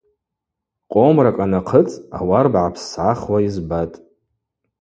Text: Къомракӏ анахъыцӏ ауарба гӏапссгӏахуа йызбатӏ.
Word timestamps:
Къомракӏ 0.91 1.39
анахъыцӏ 1.45 1.93
ауарба 2.17 2.59
гӏапссгӏахуа 2.65 3.37
йызбатӏ. 3.43 3.97